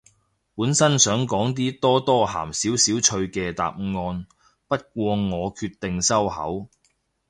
[0.55, 4.25] 本身想講啲多多鹹少少趣嘅答案，
[4.67, 6.67] 不過我決定收口